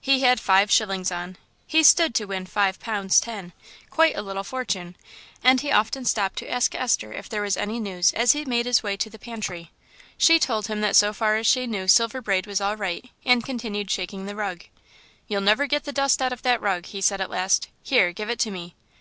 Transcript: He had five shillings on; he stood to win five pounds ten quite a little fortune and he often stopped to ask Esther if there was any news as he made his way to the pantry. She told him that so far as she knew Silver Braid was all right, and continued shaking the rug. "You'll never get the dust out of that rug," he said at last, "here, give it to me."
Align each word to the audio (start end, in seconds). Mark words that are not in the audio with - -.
He 0.00 0.22
had 0.22 0.40
five 0.40 0.72
shillings 0.72 1.12
on; 1.12 1.36
he 1.64 1.84
stood 1.84 2.12
to 2.16 2.24
win 2.24 2.46
five 2.46 2.80
pounds 2.80 3.20
ten 3.20 3.52
quite 3.90 4.16
a 4.16 4.22
little 4.22 4.42
fortune 4.42 4.96
and 5.40 5.60
he 5.60 5.70
often 5.70 6.04
stopped 6.04 6.34
to 6.38 6.50
ask 6.50 6.74
Esther 6.74 7.12
if 7.12 7.28
there 7.28 7.42
was 7.42 7.56
any 7.56 7.78
news 7.78 8.12
as 8.14 8.32
he 8.32 8.44
made 8.44 8.66
his 8.66 8.82
way 8.82 8.96
to 8.96 9.08
the 9.08 9.20
pantry. 9.20 9.70
She 10.16 10.40
told 10.40 10.66
him 10.66 10.80
that 10.80 10.96
so 10.96 11.12
far 11.12 11.36
as 11.36 11.46
she 11.46 11.68
knew 11.68 11.86
Silver 11.86 12.20
Braid 12.20 12.44
was 12.48 12.60
all 12.60 12.76
right, 12.76 13.08
and 13.24 13.44
continued 13.44 13.88
shaking 13.88 14.26
the 14.26 14.34
rug. 14.34 14.64
"You'll 15.28 15.42
never 15.42 15.68
get 15.68 15.84
the 15.84 15.92
dust 15.92 16.20
out 16.20 16.32
of 16.32 16.42
that 16.42 16.60
rug," 16.60 16.86
he 16.86 17.00
said 17.00 17.20
at 17.20 17.30
last, 17.30 17.68
"here, 17.84 18.10
give 18.12 18.28
it 18.28 18.40
to 18.40 18.50
me." 18.50 18.74